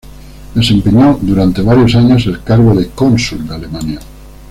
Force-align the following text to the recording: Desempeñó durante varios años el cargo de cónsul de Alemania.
Desempeñó 0.55 1.19
durante 1.21 1.61
varios 1.61 1.93
años 1.93 2.25
el 2.25 2.41
cargo 2.41 2.73
de 2.73 2.87
cónsul 2.89 3.47
de 3.47 3.53
Alemania. 3.53 3.99